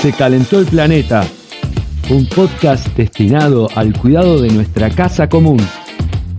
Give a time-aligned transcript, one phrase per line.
[0.00, 1.26] Se calentó el planeta.
[2.08, 5.58] Un podcast destinado al cuidado de nuestra casa común.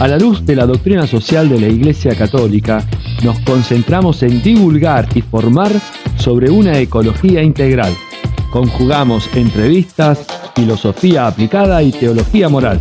[0.00, 2.82] A la luz de la doctrina social de la Iglesia Católica,
[3.22, 5.70] nos concentramos en divulgar y formar
[6.16, 7.94] sobre una ecología integral.
[8.50, 10.24] Conjugamos entrevistas,
[10.56, 12.80] filosofía aplicada y teología moral.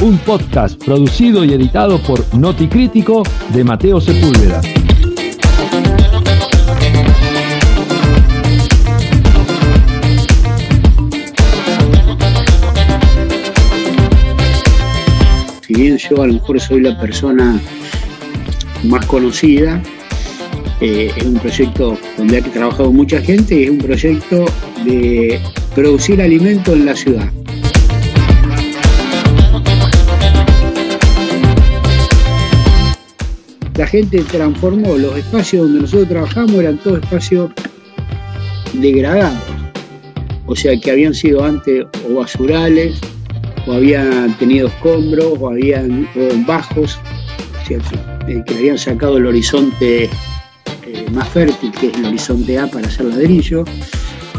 [0.00, 4.60] Un podcast producido y editado por Noticrítico de Mateo Sepúlveda.
[15.72, 17.60] Bien yo a lo mejor soy la persona
[18.84, 19.82] más conocida,
[20.80, 24.44] eh, es un proyecto donde ha trabajado mucha gente y es un proyecto
[24.84, 25.40] de
[25.74, 27.30] producir alimento en la ciudad.
[33.76, 37.50] La gente transformó los espacios donde nosotros trabajamos, eran todos espacios
[38.74, 39.38] degradados,
[40.46, 43.00] o sea que habían sido antes o basurales,
[43.66, 46.08] o habían tenido escombros, o habían
[46.46, 46.98] bajos,
[47.70, 50.10] eh, que le habían sacado el horizonte eh,
[51.12, 53.64] más fértil, que es el horizonte A para hacer ladrillo,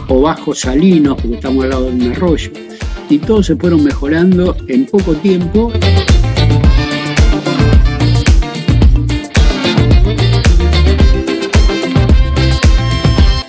[0.08, 2.52] o bajos salinos, porque estamos al lado de un arroyo.
[3.10, 5.72] Y todos se fueron mejorando en poco tiempo.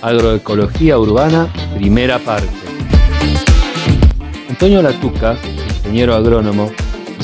[0.01, 2.49] Agroecología Urbana, primera parte.
[4.49, 5.37] Antonio Latuca
[5.85, 6.71] ingeniero agrónomo,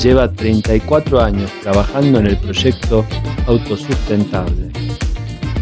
[0.00, 3.04] lleva 34 años trabajando en el proyecto
[3.46, 4.70] autosustentable,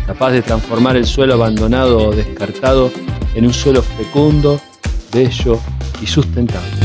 [0.07, 2.92] capaz de transformar el suelo abandonado o descartado
[3.34, 4.61] en un suelo fecundo,
[5.12, 5.59] bello
[6.03, 6.80] y sustentable.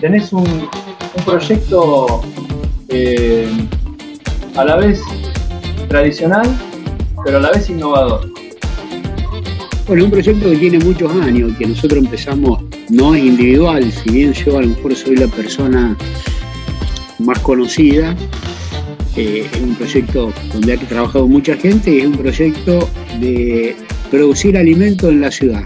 [0.00, 0.68] Tenés un,
[1.24, 2.22] proyecto
[2.88, 3.48] eh,
[4.56, 5.00] a la vez
[5.88, 6.46] tradicional,
[7.24, 8.32] pero a la vez innovador.
[9.86, 14.32] Bueno, un proyecto que tiene muchos años, que nosotros empezamos, no es individual, si bien
[14.32, 15.96] yo a lo mejor soy la persona
[17.18, 18.16] más conocida,
[19.16, 22.88] eh, es un proyecto donde ha trabajado mucha gente y es un proyecto
[23.20, 23.76] de
[24.10, 25.64] producir alimentos en la ciudad.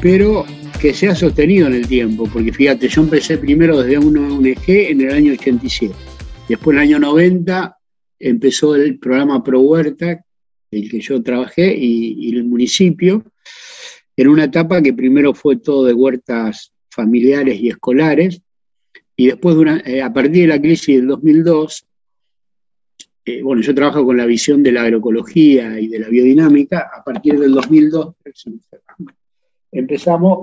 [0.00, 0.46] Pero
[0.80, 4.68] que se ha sostenido en el tiempo, porque fíjate, yo empecé primero desde una ONG
[4.68, 5.92] en el año 87.
[6.48, 7.76] Después en el año 90
[8.20, 10.24] empezó el programa Pro Huerta,
[10.70, 13.24] el que yo trabajé, y, el municipio,
[14.16, 18.40] en una etapa que primero fue todo de huertas familiares y escolares,
[19.16, 21.86] y después eh, a partir de la crisis del 2002,
[23.24, 27.02] eh, bueno, yo trabajo con la visión de la agroecología y de la biodinámica, a
[27.02, 28.14] partir del 2002
[29.72, 30.38] empezamos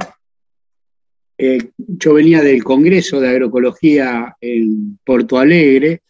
[1.38, 6.02] eh, yo venía del Congreso de Agroecología en Porto Alegre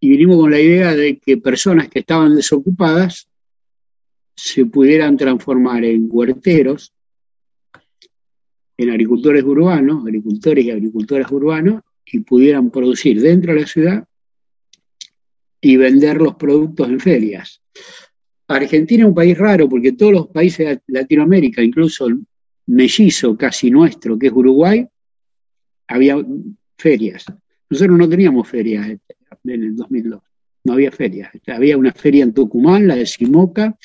[0.00, 3.28] y vinimos con la idea de que personas que estaban desocupadas
[4.36, 6.92] se pudieran transformar en huerteros,
[8.76, 14.04] en agricultores urbanos, agricultores y agricultoras urbanos, y pudieran producir dentro de la ciudad
[15.60, 17.62] y vender los productos en ferias.
[18.48, 22.08] Argentina es un país raro porque todos los países de Latinoamérica, incluso
[22.66, 24.86] mellizo casi nuestro, que es Uruguay,
[25.88, 26.16] había
[26.76, 27.24] ferias.
[27.68, 29.00] Nosotros no teníamos ferias en
[29.44, 30.20] el 2002,
[30.64, 31.30] no había ferias.
[31.46, 33.76] Había una feria en Tucumán, la de Simoca,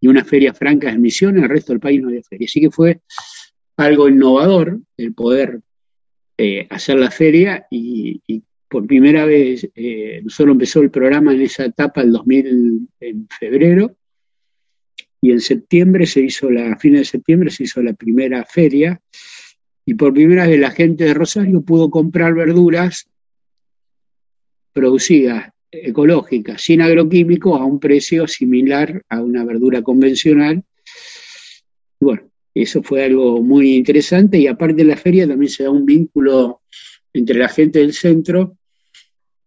[0.00, 2.46] y una feria franca de Misión, en el resto del país no había feria.
[2.46, 3.00] Así que fue
[3.76, 5.60] algo innovador el poder
[6.36, 8.22] eh, hacer la feria y,
[8.68, 13.96] por primera vez, eh, solo empezó el programa en esa etapa, el 2000, en febrero,
[15.20, 19.00] y en septiembre se hizo la, a fines de septiembre se hizo la primera feria
[19.84, 23.08] y por primera vez la gente de Rosario pudo comprar verduras
[24.72, 30.62] producidas ecológicas, sin agroquímicos, a un precio similar a una verdura convencional.
[32.00, 35.84] bueno, eso fue algo muy interesante y aparte de la feria también se da un
[35.84, 36.62] vínculo
[37.12, 38.56] entre la gente del centro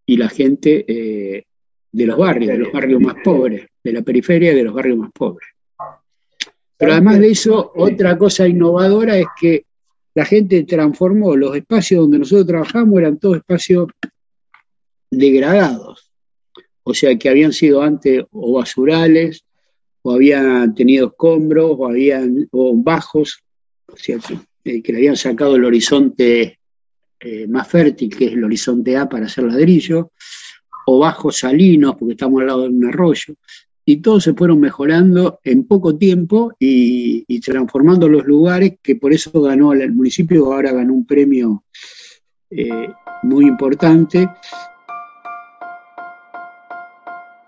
[0.05, 1.43] y la gente eh,
[1.91, 4.97] de los barrios, de los barrios más pobres, de la periferia y de los barrios
[4.97, 5.50] más pobres.
[6.81, 9.65] Pero además de eso, otra cosa innovadora es que
[10.15, 13.87] la gente transformó los espacios donde nosotros trabajamos, eran todos espacios
[15.11, 16.11] degradados.
[16.81, 19.45] O sea, que habían sido antes o basurales,
[20.01, 23.43] o habían tenido escombros, o habían bajos,
[23.85, 24.17] o sea,
[24.63, 26.57] que, le habían sacado el horizonte
[27.19, 30.13] eh, más fértil, que es el horizonte A para hacer ladrillo,
[30.87, 33.35] o bajos salinos, porque estamos al lado de un arroyo.
[33.91, 39.41] Y todos se fueron mejorando en poco tiempo y, transformando los lugares, que por eso
[39.41, 41.65] ganó el municipio, ahora ganó un premio
[42.49, 42.89] eh,
[43.23, 44.29] muy importante.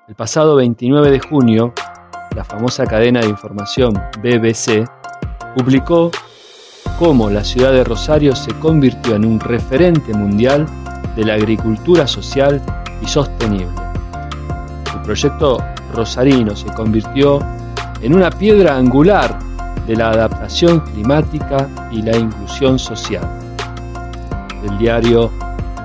[0.10, 1.74] El pasado 29 de junio,
[2.36, 4.86] la famosa cadena de información BBC
[5.56, 6.12] publicó
[7.00, 10.66] cómo la ciudad de Rosario se convirtió en un referente mundial
[11.16, 12.62] de la agricultura social
[13.02, 13.70] y sostenible.
[14.94, 15.58] El proyecto
[15.94, 17.40] rosarino se convirtió
[18.02, 19.40] en una piedra angular
[19.88, 23.28] de la adaptación climática y la inclusión social.
[24.64, 25.32] El diario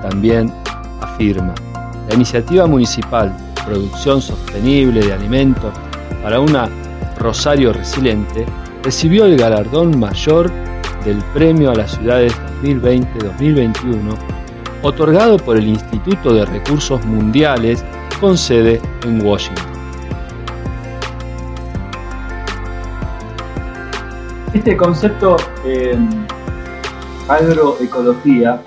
[0.01, 0.53] también
[1.01, 1.53] afirma,
[2.07, 5.71] la iniciativa municipal de producción sostenible de alimentos
[6.23, 6.69] para una
[7.19, 8.45] Rosario resiliente
[8.83, 10.49] recibió el galardón mayor
[11.03, 12.33] del Premio a las Ciudades
[12.63, 13.73] 2020-2021,
[14.83, 17.83] otorgado por el Instituto de Recursos Mundiales
[18.19, 19.78] con sede en Washington.
[24.59, 25.97] Este concepto eh,
[27.29, 28.61] agroecología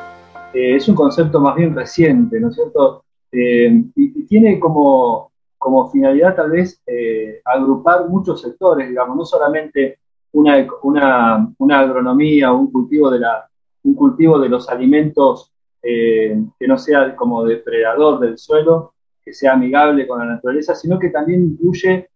[0.54, 3.04] eh, es un concepto más bien reciente, ¿no es cierto?
[3.30, 9.98] Eh, y, tiene como, como, finalidad tal vez eh, agrupar muchos sectores, digamos, no solamente
[10.32, 13.46] una, una, una agronomía, un cultivo de, la,
[13.82, 15.52] un cultivo de los alimentos
[15.82, 21.10] que no sea como depredador del suelo, que sea amigable con la naturaleza, sino que
[21.10, 22.08] también incluye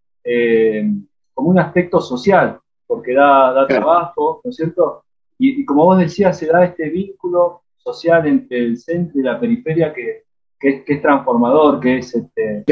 [1.35, 5.05] como un aspecto social, porque da, da trabajo, ¿no es cierto?
[5.39, 9.93] Y, como vos decías, se da este vínculo social entre el centro y la periferia
[9.93, 10.25] que,
[10.59, 12.15] que, es transformador, que es...
[12.15, 12.65] Este,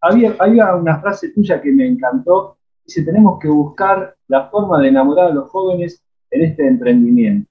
[0.00, 4.88] había, había una frase tuya que me encantó, dice, tenemos que buscar la forma de
[4.88, 7.48] enamorar a los jóvenes en este emprendimiento.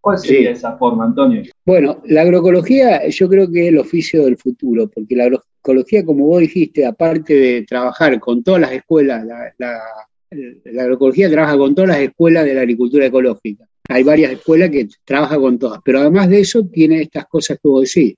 [0.00, 1.42] ¿Cuál sería esa forma, Antonio?
[1.64, 6.26] Bueno, la agroecología yo creo que es el oficio del futuro, porque la agroecología, como
[6.26, 9.78] vos dijiste, aparte de trabajar con todas las escuelas, la, la
[10.78, 13.66] agroecología trabaja con todas las escuelas de la agricultura ecológica.
[13.88, 17.68] Hay varias escuelas que trabajan con todas, pero además de eso tiene estas cosas que
[17.68, 18.14] vos decís.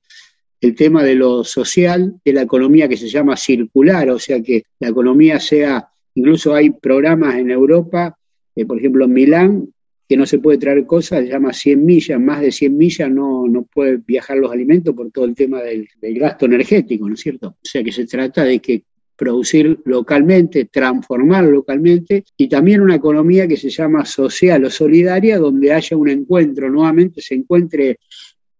[0.60, 4.64] El tema de lo social, de la economía que se llama circular, o sea que
[4.78, 8.16] la economía sea, incluso hay programas en Europa,
[8.56, 9.68] eh, por ejemplo en Milán,
[10.08, 13.46] que no se puede traer cosas, se llama 100 millas, más de 100 millas no,
[13.48, 17.20] no puede viajar los alimentos por todo el tema del, del gasto energético, ¿no es
[17.20, 17.48] cierto?
[17.48, 18.84] O sea que se trata de que
[19.16, 25.72] producir localmente, transformar localmente, y también una economía que se llama social o solidaria, donde
[25.72, 27.98] haya un encuentro, nuevamente se encuentre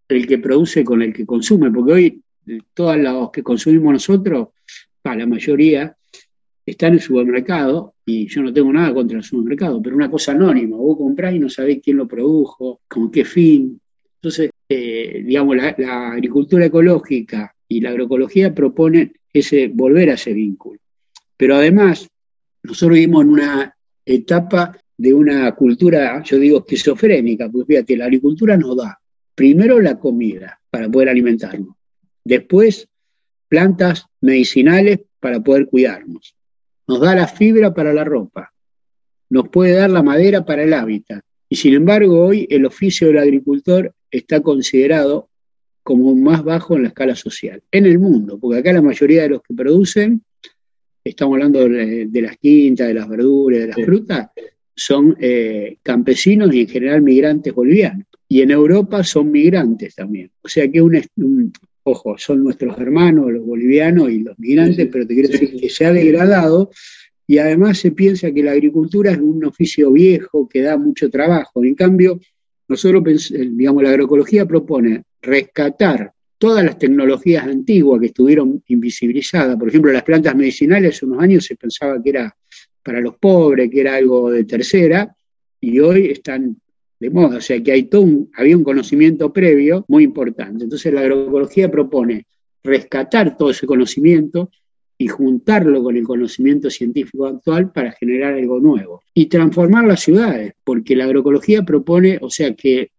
[0.09, 2.23] el que produce con el que consume, porque hoy
[2.73, 4.49] todos los que consumimos nosotros,
[5.03, 5.97] la mayoría,
[6.65, 10.77] están en supermercado, y yo no tengo nada contra el supermercado, pero una cosa anónima,
[10.77, 13.81] vos comprás y no sabés quién lo produjo, con qué fin.
[14.17, 20.81] Entonces, eh, digamos, la agricultura ecológica y la agroecología proponen ese, volver a ese vínculo.
[21.37, 22.09] Pero además,
[22.63, 23.77] nosotros vivimos en una
[24.07, 28.99] etapa de una cultura, yo digo, esquizofrénica, porque fíjate, la agricultura nos da
[29.35, 31.75] primero la comida para poder alimentarnos,
[32.25, 32.89] después
[33.49, 36.37] plantas medicinales para poder cuidarnos,
[36.87, 38.53] nos da la fibra para la ropa,
[39.31, 41.25] nos puede dar la madera para el hábitat.
[41.49, 45.29] Y sin embargo, hoy el oficio del agricultor está considerado
[45.85, 49.29] como más bajo en la escala social, en el mundo, porque acá la mayoría de
[49.29, 50.23] los que producen,
[51.05, 54.31] estamos hablando de, las quintas, de las verduras, de las frutas,
[54.75, 58.06] son eh, campesinos y en general migrantes bolivianos.
[58.27, 60.31] Y en Europa son migrantes también.
[60.43, 61.01] O sea que un,
[61.82, 65.85] ojo, son nuestros hermanos, los bolivianos y los migrantes, pero te quiero decir que se
[65.85, 66.70] ha degradado
[67.27, 71.63] y además se piensa que la agricultura es un oficio viejo que da mucho trabajo.
[71.63, 72.19] En cambio,
[72.69, 79.56] nosotros, digamos, la agroecología propone rescatar todas las tecnologías antiguas que estuvieron invisibilizadas.
[79.56, 82.37] Por ejemplo, las plantas medicinales hace unos años se pensaba que era
[82.83, 85.15] para los pobres, que era algo de tercera,
[85.61, 86.56] y hoy están
[87.01, 87.39] de moda.
[87.39, 90.65] O sea que hay todo había un conocimiento previo muy importante.
[90.65, 92.27] Entonces la agroecología propone
[92.63, 94.51] rescatar todo ese conocimiento
[94.96, 99.03] y juntarlo con el conocimiento científico actual para generar algo nuevo.
[99.13, 102.91] Y transformar las ciudades, porque la agroecología propone, o sea, que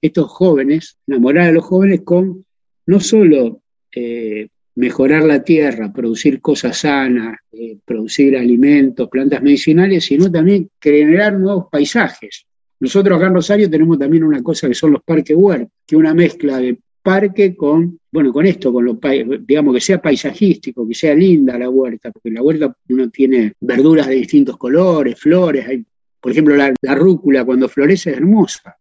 [0.00, 2.44] estos jóvenes, enamorar a los jóvenes con
[2.86, 3.62] no solo
[3.94, 11.38] eh, mejorar la tierra, producir cosas sanas, eh, producir alimentos, plantas medicinales, sino también generar
[11.38, 12.46] nuevos paisajes.
[12.80, 16.14] Nosotros acá en Rosario tenemos también una cosa que son los parques huertos, que una
[16.14, 19.00] mezcla de parque con, bueno, con esto, con
[19.46, 24.08] digamos que sea paisajístico, que sea linda la huerta, porque la huerta uno tiene verduras
[24.08, 25.82] de distintos colores, flores, hay,
[26.20, 28.76] por ejemplo, la, rúcula cuando florece es hermosa.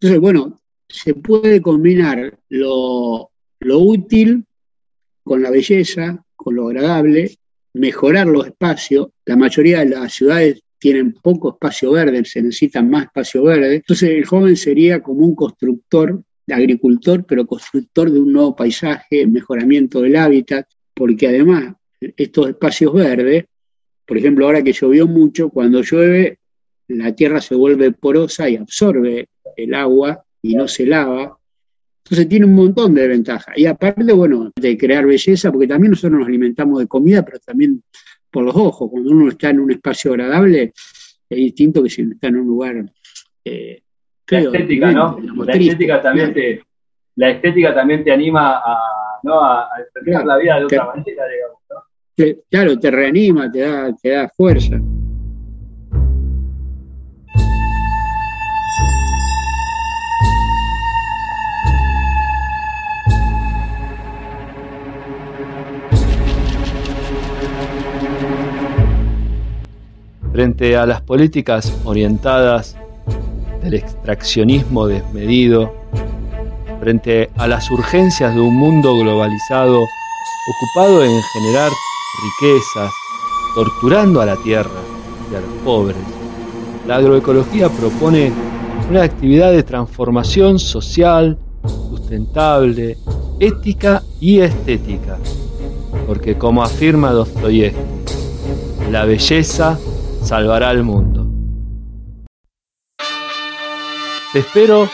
[0.00, 0.58] Entonces, bueno,
[0.88, 4.46] se puede combinar lo, lo útil
[5.22, 7.36] con la belleza, con lo agradable,
[7.74, 9.08] mejorar los espacios.
[9.26, 13.76] La mayoría de las ciudades tienen poco espacio verde, se necesitan más espacio verde.
[13.76, 16.22] Entonces el joven sería como un constructor,
[16.52, 23.44] agricultor, pero constructor de un nuevo paisaje, mejoramiento del hábitat, porque además estos espacios verdes,
[24.06, 26.38] por ejemplo, ahora que llovió mucho, cuando llueve
[26.88, 31.38] la tierra se vuelve porosa y absorbe el agua y no se lava.
[32.04, 33.56] Entonces tiene un montón de ventajas.
[33.56, 37.82] Y aparte, bueno, de crear belleza, porque también nosotros nos alimentamos de comida, pero también
[38.30, 38.90] por los ojos.
[38.90, 40.74] Cuando uno está en un espacio agradable,
[41.30, 42.92] es distinto que si uno está en un lugar
[43.44, 43.83] eh,
[44.28, 45.18] La estética, ¿no?
[45.44, 46.62] La estética, también te,
[47.16, 49.40] la estética también te anima a, ¿no?
[49.40, 49.68] a,
[50.24, 51.58] la vida de otra manera, digamos.
[51.70, 52.42] ¿no?
[52.50, 54.80] claro, te reanima, te da, te da fuerza.
[70.32, 72.76] frente a las políticas orientadas
[73.64, 75.72] del extraccionismo desmedido,
[76.80, 81.72] frente a las urgencias de un mundo globalizado ocupado en generar
[82.22, 82.92] riquezas,
[83.54, 84.82] torturando a la tierra
[85.32, 85.96] y a los pobres,
[86.86, 88.30] la agroecología propone
[88.90, 92.98] una actividad de transformación social, sustentable,
[93.40, 95.16] ética y estética,
[96.06, 97.80] porque como afirma Dostoyevsky,
[98.90, 99.78] la belleza
[100.22, 101.13] salvará al mundo.
[104.34, 104.90] Te espero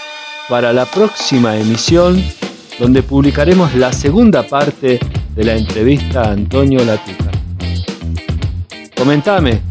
[0.50, 2.23] para la próxima emisión
[2.78, 5.00] donde publicaremos la segunda parte
[5.35, 7.30] de la entrevista a Antonio Latuca.
[8.94, 9.62] Comentame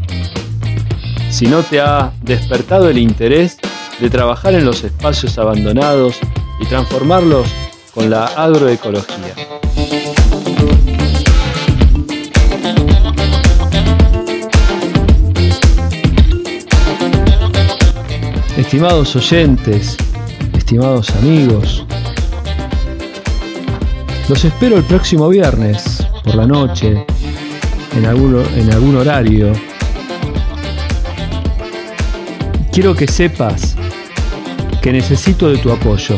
[1.30, 3.58] si no te ha despertado el interés
[4.00, 6.18] de trabajar en los espacios abandonados
[6.60, 7.46] y transformarlos
[7.94, 9.49] con la agroecología.
[18.72, 19.96] Estimados oyentes,
[20.56, 21.84] estimados amigos,
[24.28, 27.04] los espero el próximo viernes por la noche,
[27.96, 29.52] en algún, en algún horario.
[32.70, 33.74] Quiero que sepas
[34.80, 36.14] que necesito de tu apoyo.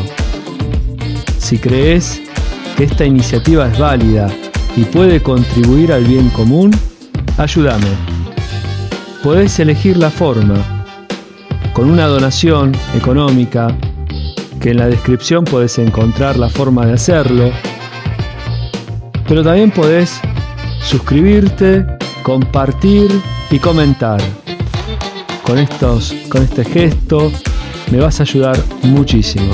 [1.39, 2.21] Si crees
[2.77, 4.29] que esta iniciativa es válida
[4.77, 6.69] y puede contribuir al bien común,
[7.39, 7.89] ayúdame.
[9.23, 10.72] Podés elegir la forma
[11.73, 13.75] con una donación económica,
[14.61, 17.51] que en la descripción puedes encontrar la forma de hacerlo,
[19.27, 20.21] pero también podés
[20.81, 21.85] suscribirte,
[22.21, 23.09] compartir
[23.49, 24.21] y comentar.
[25.43, 27.31] Con, estos, con este gesto
[27.91, 29.53] me vas a ayudar muchísimo.